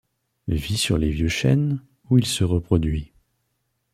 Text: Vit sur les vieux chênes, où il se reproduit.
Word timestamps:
Vit 0.47 0.77
sur 0.77 0.97
les 0.97 1.11
vieux 1.11 1.27
chênes, 1.27 1.79
où 2.09 2.17
il 2.17 2.25
se 2.25 2.43
reproduit. 2.43 3.13